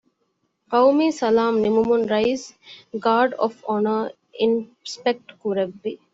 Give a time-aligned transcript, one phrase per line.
[0.71, 2.47] ޤައުމީ ސަލާމް ނިމުމުން ރައީސް
[3.03, 3.97] ގާރޑް އޮފް އޮނަރ
[4.39, 5.91] އިންސްޕެކްޓް ކުރެއްވި